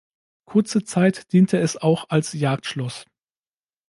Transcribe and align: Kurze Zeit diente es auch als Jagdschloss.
Kurze 0.45 0.83
Zeit 0.83 1.31
diente 1.31 1.59
es 1.59 1.77
auch 1.77 2.09
als 2.09 2.33
Jagdschloss. 2.33 3.05